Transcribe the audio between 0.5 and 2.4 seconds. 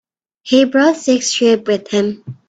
brought six sheep with him.